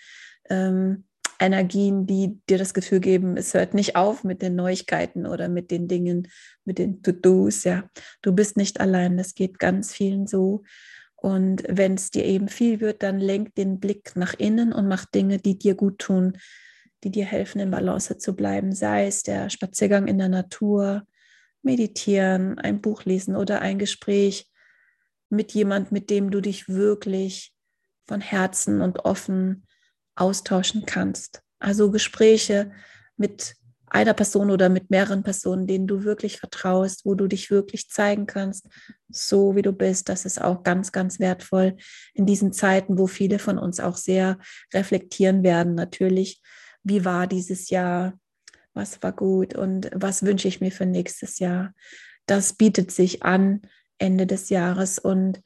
ähm, 0.48 1.04
Energien, 1.40 2.06
die 2.06 2.38
dir 2.48 2.58
das 2.58 2.74
Gefühl 2.74 3.00
geben, 3.00 3.36
es 3.36 3.54
hört 3.54 3.72
nicht 3.72 3.96
auf 3.96 4.24
mit 4.24 4.42
den 4.42 4.54
Neuigkeiten 4.56 5.26
oder 5.26 5.48
mit 5.48 5.70
den 5.70 5.88
Dingen, 5.88 6.28
mit 6.64 6.78
den 6.78 7.02
To-Dos. 7.02 7.64
Ja, 7.64 7.88
du 8.22 8.32
bist 8.32 8.56
nicht 8.56 8.78
allein, 8.80 9.16
das 9.16 9.34
geht 9.34 9.58
ganz 9.58 9.92
vielen 9.92 10.26
so. 10.26 10.62
Und 11.16 11.64
wenn 11.68 11.94
es 11.94 12.10
dir 12.10 12.24
eben 12.24 12.48
viel 12.48 12.80
wird, 12.80 13.02
dann 13.02 13.20
lenk 13.20 13.54
den 13.54 13.80
Blick 13.80 14.16
nach 14.16 14.34
innen 14.34 14.72
und 14.72 14.86
mach 14.86 15.06
Dinge, 15.06 15.38
die 15.38 15.58
dir 15.58 15.74
gut 15.74 15.98
tun, 15.98 16.38
die 17.04 17.10
dir 17.10 17.24
helfen, 17.24 17.60
in 17.60 17.70
Balance 17.70 18.18
zu 18.18 18.36
bleiben. 18.36 18.72
Sei 18.72 19.06
es 19.06 19.22
der 19.22 19.50
Spaziergang 19.50 20.06
in 20.06 20.18
der 20.18 20.28
Natur, 20.28 21.04
meditieren, 21.62 22.58
ein 22.58 22.80
Buch 22.80 23.04
lesen 23.04 23.36
oder 23.36 23.60
ein 23.60 23.78
Gespräch 23.78 24.46
mit 25.30 25.52
jemand, 25.52 25.92
mit 25.92 26.10
dem 26.10 26.30
du 26.30 26.40
dich 26.40 26.68
wirklich 26.68 27.52
von 28.06 28.20
Herzen 28.20 28.80
und 28.80 29.04
offen 29.04 29.66
austauschen 30.20 30.84
kannst. 30.86 31.42
Also 31.58 31.90
Gespräche 31.90 32.72
mit 33.16 33.54
einer 33.86 34.14
Person 34.14 34.50
oder 34.50 34.68
mit 34.68 34.90
mehreren 34.90 35.24
Personen, 35.24 35.66
denen 35.66 35.88
du 35.88 36.04
wirklich 36.04 36.38
vertraust, 36.38 37.04
wo 37.04 37.14
du 37.14 37.26
dich 37.26 37.50
wirklich 37.50 37.88
zeigen 37.90 38.26
kannst, 38.26 38.66
so 39.08 39.56
wie 39.56 39.62
du 39.62 39.72
bist. 39.72 40.08
Das 40.08 40.24
ist 40.24 40.40
auch 40.40 40.62
ganz, 40.62 40.92
ganz 40.92 41.18
wertvoll 41.18 41.76
in 42.14 42.24
diesen 42.24 42.52
Zeiten, 42.52 42.98
wo 42.98 43.08
viele 43.08 43.40
von 43.40 43.58
uns 43.58 43.80
auch 43.80 43.96
sehr 43.96 44.38
reflektieren 44.72 45.42
werden. 45.42 45.74
Natürlich, 45.74 46.40
wie 46.84 47.04
war 47.04 47.26
dieses 47.26 47.70
Jahr? 47.70 48.14
was 48.74 49.02
war 49.02 49.12
gut 49.12 49.54
und 49.54 49.90
was 49.94 50.22
wünsche 50.22 50.48
ich 50.48 50.60
mir 50.60 50.72
für 50.72 50.86
nächstes 50.86 51.38
Jahr. 51.38 51.74
Das 52.26 52.52
bietet 52.52 52.90
sich 52.90 53.22
an 53.22 53.62
Ende 53.98 54.26
des 54.26 54.48
Jahres 54.48 54.98
und 54.98 55.42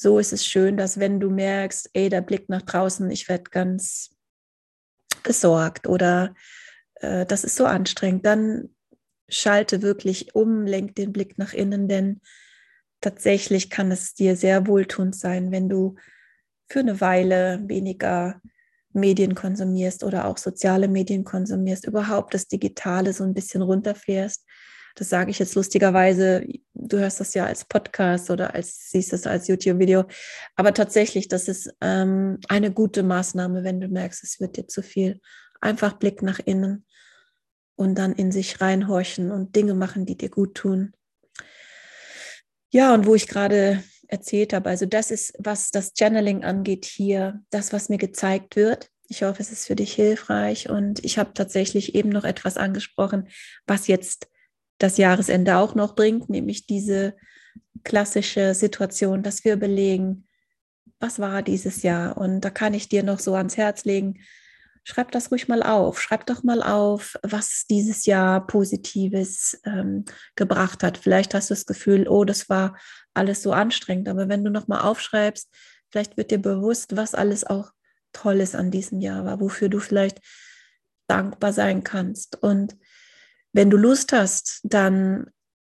so 0.00 0.18
ist 0.18 0.32
es 0.32 0.46
schön, 0.46 0.78
dass 0.78 0.98
wenn 0.98 1.20
du 1.20 1.28
merkst, 1.28 1.90
ey, 1.92 2.08
der 2.08 2.22
Blick 2.22 2.48
nach 2.48 2.62
draußen, 2.62 3.10
ich 3.10 3.28
werde 3.28 3.50
ganz 3.50 4.16
besorgt 5.22 5.86
oder 5.86 6.34
äh, 6.94 7.26
das 7.26 7.44
ist 7.44 7.56
so 7.56 7.66
anstrengend, 7.66 8.24
dann 8.24 8.74
schalte 9.28 9.82
wirklich 9.82 10.34
um, 10.34 10.64
lenk 10.64 10.94
den 10.94 11.12
Blick 11.12 11.36
nach 11.36 11.52
innen, 11.52 11.86
denn 11.86 12.22
tatsächlich 13.02 13.68
kann 13.68 13.92
es 13.92 14.14
dir 14.14 14.36
sehr 14.36 14.66
wohltuend 14.66 15.14
sein, 15.14 15.52
wenn 15.52 15.68
du 15.68 15.96
für 16.66 16.80
eine 16.80 17.02
Weile 17.02 17.60
weniger 17.66 18.40
Medien 18.94 19.34
konsumierst 19.34 20.02
oder 20.02 20.24
auch 20.24 20.38
soziale 20.38 20.88
Medien 20.88 21.24
konsumierst, 21.24 21.86
überhaupt 21.86 22.32
das 22.32 22.48
Digitale 22.48 23.12
so 23.12 23.22
ein 23.22 23.34
bisschen 23.34 23.60
runterfährst. 23.60 24.46
Das 24.94 25.08
sage 25.08 25.30
ich 25.30 25.38
jetzt 25.38 25.54
lustigerweise, 25.54 26.46
du 26.74 26.98
hörst 26.98 27.20
das 27.20 27.34
ja 27.34 27.46
als 27.46 27.64
Podcast 27.64 28.30
oder 28.30 28.54
als 28.54 28.90
siehst 28.90 29.12
es 29.12 29.26
als 29.26 29.48
YouTube-Video. 29.48 30.04
Aber 30.56 30.74
tatsächlich, 30.74 31.28
das 31.28 31.48
ist 31.48 31.72
ähm, 31.80 32.38
eine 32.48 32.72
gute 32.72 33.02
Maßnahme, 33.02 33.64
wenn 33.64 33.80
du 33.80 33.88
merkst, 33.88 34.22
es 34.24 34.40
wird 34.40 34.56
dir 34.56 34.66
zu 34.66 34.82
viel. 34.82 35.20
Einfach 35.60 35.94
Blick 35.94 36.22
nach 36.22 36.38
innen 36.38 36.86
und 37.76 37.96
dann 37.96 38.12
in 38.12 38.32
sich 38.32 38.60
reinhorchen 38.60 39.30
und 39.30 39.56
Dinge 39.56 39.74
machen, 39.74 40.06
die 40.06 40.16
dir 40.16 40.30
gut 40.30 40.54
tun. 40.54 40.92
Ja, 42.70 42.94
und 42.94 43.06
wo 43.06 43.14
ich 43.14 43.26
gerade 43.26 43.82
erzählt 44.10 44.52
habe. 44.52 44.68
Also 44.68 44.86
das 44.86 45.10
ist, 45.10 45.34
was 45.38 45.70
das 45.70 45.92
Channeling 45.98 46.44
angeht, 46.44 46.84
hier 46.84 47.42
das, 47.50 47.72
was 47.72 47.88
mir 47.88 47.98
gezeigt 47.98 48.56
wird. 48.56 48.90
Ich 49.08 49.22
hoffe, 49.22 49.42
es 49.42 49.50
ist 49.50 49.66
für 49.66 49.76
dich 49.76 49.92
hilfreich. 49.92 50.68
Und 50.68 51.04
ich 51.04 51.18
habe 51.18 51.32
tatsächlich 51.34 51.94
eben 51.94 52.10
noch 52.10 52.24
etwas 52.24 52.56
angesprochen, 52.56 53.28
was 53.66 53.86
jetzt 53.86 54.28
das 54.80 54.96
Jahresende 54.96 55.58
auch 55.58 55.76
noch 55.76 55.94
bringt, 55.94 56.28
nämlich 56.28 56.66
diese 56.66 57.14
klassische 57.84 58.54
Situation, 58.54 59.22
dass 59.22 59.44
wir 59.44 59.54
überlegen, 59.54 60.26
was 60.98 61.18
war 61.18 61.42
dieses 61.42 61.82
Jahr? 61.82 62.16
Und 62.16 62.40
da 62.40 62.50
kann 62.50 62.74
ich 62.74 62.88
dir 62.88 63.02
noch 63.02 63.20
so 63.20 63.34
ans 63.34 63.56
Herz 63.56 63.84
legen, 63.84 64.20
schreib 64.84 65.12
das 65.12 65.30
ruhig 65.30 65.48
mal 65.48 65.62
auf. 65.62 66.00
Schreib 66.00 66.26
doch 66.26 66.42
mal 66.42 66.62
auf, 66.62 67.16
was 67.22 67.66
dieses 67.68 68.06
Jahr 68.06 68.46
Positives 68.46 69.60
ähm, 69.64 70.04
gebracht 70.34 70.82
hat. 70.82 70.98
Vielleicht 70.98 71.34
hast 71.34 71.50
du 71.50 71.54
das 71.54 71.66
Gefühl, 71.66 72.08
oh, 72.08 72.24
das 72.24 72.48
war 72.48 72.76
alles 73.14 73.42
so 73.42 73.52
anstrengend. 73.52 74.08
Aber 74.08 74.28
wenn 74.28 74.44
du 74.44 74.50
nochmal 74.50 74.80
aufschreibst, 74.80 75.50
vielleicht 75.90 76.16
wird 76.16 76.30
dir 76.30 76.40
bewusst, 76.40 76.96
was 76.96 77.14
alles 77.14 77.44
auch 77.44 77.70
Tolles 78.12 78.54
an 78.54 78.70
diesem 78.70 79.00
Jahr 79.00 79.24
war, 79.24 79.40
wofür 79.40 79.68
du 79.68 79.78
vielleicht 79.78 80.20
dankbar 81.06 81.52
sein 81.52 81.84
kannst. 81.84 82.42
Und 82.42 82.76
wenn 83.52 83.70
du 83.70 83.76
Lust 83.76 84.12
hast, 84.12 84.60
dann 84.62 85.30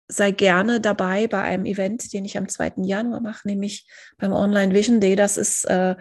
sei 0.08 0.30
gerne 0.30 0.80
dabei 0.80 1.26
bei 1.26 1.42
einem 1.42 1.64
Event, 1.64 2.12
den 2.12 2.24
ich 2.24 2.36
am 2.36 2.48
2. 2.48 2.74
Januar 2.84 3.20
mache, 3.20 3.48
nämlich 3.48 3.88
beim 4.18 4.32
Online 4.32 4.74
Vision 4.74 5.00
Day. 5.00 5.16
Das 5.16 5.36
ist 5.36 5.64
äh, 5.64 5.96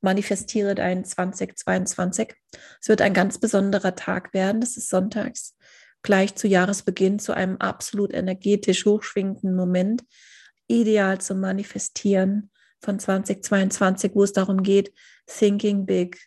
Manifestiere 0.00 0.74
dein 0.74 1.04
2022. 1.04 2.34
Es 2.80 2.88
wird 2.88 3.02
ein 3.02 3.14
ganz 3.14 3.38
besonderer 3.38 3.96
Tag 3.96 4.32
werden. 4.32 4.60
Das 4.60 4.76
ist 4.76 4.88
sonntags, 4.88 5.56
gleich 6.02 6.36
zu 6.36 6.46
Jahresbeginn, 6.46 7.18
zu 7.18 7.32
einem 7.32 7.56
absolut 7.56 8.14
energetisch 8.14 8.86
hochschwingenden 8.86 9.56
Moment 9.56 10.04
ideal 10.68 11.20
zum 11.20 11.40
Manifestieren 11.40 12.50
von 12.80 12.98
2022, 13.00 14.12
wo 14.14 14.22
es 14.22 14.32
darum 14.32 14.62
geht, 14.62 14.92
thinking 15.26 15.84
big, 15.84 16.18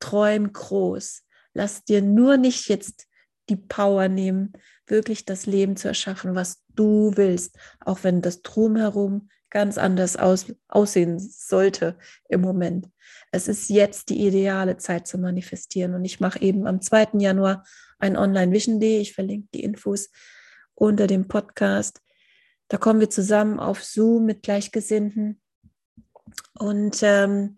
träum 0.00 0.52
groß. 0.52 1.22
Lass 1.54 1.84
dir 1.84 2.02
nur 2.02 2.36
nicht 2.36 2.68
jetzt 2.68 3.06
die 3.50 3.56
Power 3.56 4.08
nehmen, 4.08 4.52
wirklich 4.86 5.24
das 5.24 5.46
Leben 5.46 5.76
zu 5.76 5.88
erschaffen, 5.88 6.34
was 6.34 6.64
du 6.74 7.12
willst, 7.16 7.56
auch 7.80 8.02
wenn 8.02 8.22
das 8.22 8.42
drumherum 8.42 9.28
ganz 9.50 9.78
anders 9.78 10.16
aus, 10.16 10.52
aussehen 10.68 11.18
sollte 11.18 11.98
im 12.28 12.40
Moment. 12.40 12.88
Es 13.32 13.48
ist 13.48 13.68
jetzt 13.68 14.08
die 14.08 14.26
ideale 14.26 14.76
Zeit 14.76 15.06
zu 15.06 15.18
manifestieren. 15.18 15.94
Und 15.94 16.04
ich 16.04 16.20
mache 16.20 16.40
eben 16.40 16.66
am 16.66 16.80
2. 16.80 17.18
Januar 17.18 17.64
ein 17.98 18.16
Online-Vision 18.16 18.80
Day. 18.80 19.00
Ich 19.00 19.12
verlinke 19.12 19.48
die 19.52 19.64
Infos 19.64 20.10
unter 20.74 21.06
dem 21.06 21.28
Podcast. 21.28 22.00
Da 22.68 22.76
kommen 22.76 23.00
wir 23.00 23.10
zusammen 23.10 23.58
auf 23.58 23.82
Zoom 23.82 24.26
mit 24.26 24.42
Gleichgesinnten 24.42 25.40
und 26.54 27.00
ähm, 27.02 27.56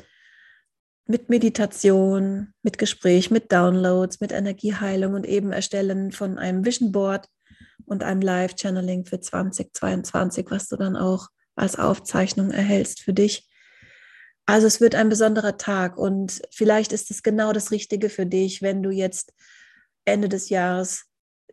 mit 1.07 1.29
Meditation, 1.29 2.53
mit 2.63 2.79
Gespräch, 2.79 3.31
mit 3.31 3.51
Downloads, 3.53 4.21
mit 4.21 4.33
Energieheilung 4.33 5.15
und 5.15 5.27
eben 5.27 5.53
Erstellen 5.53 6.13
von 6.13 6.39
einem 6.39 6.65
Vision 6.65 6.93
Board 6.93 7.27
und 7.85 8.03
einem 8.03 8.21
Live-Channeling 8.21 9.05
für 9.05 9.21
2022, 9.21 10.47
was 10.51 10.69
du 10.69 10.77
dann 10.77 10.97
auch 10.97 11.29
als 11.57 11.79
Aufzeichnung 11.79 12.51
erhältst 12.51 13.01
für 13.01 13.13
dich. 13.13 13.49
Also 14.47 14.67
es 14.67 14.81
wird 14.81 14.95
ein 14.95 15.09
besonderer 15.09 15.57
Tag 15.57 15.97
und 15.97 16.43
vielleicht 16.51 16.93
ist 16.93 17.11
es 17.11 17.23
genau 17.23 17.53
das 17.53 17.71
Richtige 17.71 18.09
für 18.09 18.27
dich, 18.27 18.63
wenn 18.63 18.83
du 18.83 18.91
jetzt 18.91 19.33
Ende 20.05 20.29
des 20.29 20.49
Jahres 20.49 21.05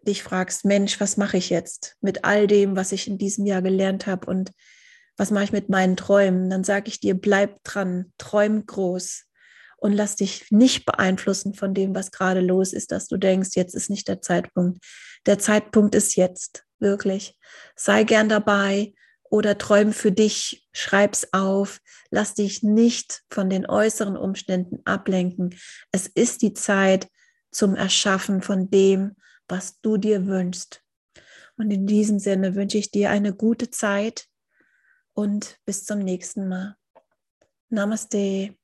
dich 0.08 0.24
fragst, 0.24 0.66
Mensch, 0.66 1.00
was 1.00 1.18
mache 1.18 1.38
ich 1.38 1.50
jetzt 1.50 1.98
mit 2.02 2.24
all 2.24 2.48
dem, 2.48 2.76
was 2.76 2.92
ich 2.92 3.08
in 3.08 3.18
diesem 3.18 3.46
Jahr 3.46 3.62
gelernt 3.62 4.08
habe 4.08 4.28
und 4.28 4.52
was 5.18 5.32
mache 5.32 5.44
ich 5.46 5.52
mit 5.52 5.70
meinen 5.70 5.98
Träumen? 5.98 6.50
Dann 6.50 6.64
sage 6.64 6.88
ich 6.88 7.00
dir, 7.00 7.14
bleib 7.14 7.64
dran, 7.64 8.14
träum 8.18 8.66
groß 8.66 9.29
und 9.80 9.94
lass 9.94 10.16
dich 10.16 10.46
nicht 10.52 10.86
beeinflussen 10.86 11.54
von 11.54 11.74
dem, 11.74 11.96
was 11.96 12.12
gerade 12.12 12.42
los 12.42 12.74
ist, 12.74 12.92
dass 12.92 13.08
du 13.08 13.18
denkst, 13.18 13.52
jetzt 13.56 13.76
ist 13.76 13.90
nicht 13.90 14.08
der 14.08 14.22
Zeitpunkt. 14.22 14.84
Der 15.26 15.40
Zeitpunkt 15.40 15.96
ist 15.96 16.16
jetzt, 16.16 16.66
wirklich. 16.80 17.38
Sei 17.76 18.04
gern 18.04 18.30
dabei, 18.30 18.94
oder 19.30 19.58
träum 19.58 19.94
für 19.94 20.12
dich, 20.12 20.68
schreib's 20.74 21.34
auf, 21.34 21.80
lass 22.10 22.34
dich 22.34 22.64
nicht 22.64 23.24
von 23.30 23.50
den 23.50 23.68
äußeren 23.68 24.18
Umständen 24.18 24.80
ablenken. 24.86 25.56
Es 25.92 26.08
ist 26.08 26.42
die 26.42 26.54
Zeit 26.54 27.08
zum 27.52 27.76
Erschaffen 27.76 28.42
von 28.42 28.70
dem, 28.70 29.16
was 29.48 29.80
du 29.82 29.98
dir 29.98 30.26
wünschst. 30.26 30.84
Und 31.58 31.72
in 31.72 31.86
diesem 31.88 32.20
Sinne 32.20 32.56
wünsche 32.56 32.78
ich 32.78 32.92
dir 32.92 33.10
eine 33.12 33.34
gute 33.34 33.70
Zeit 33.70 34.28
und 35.14 35.58
bis 35.66 35.86
zum 35.86 36.00
nächsten 36.00 36.48
Mal. 36.48 36.76
Namaste. 37.70 38.56